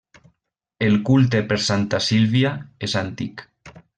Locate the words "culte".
1.09-1.41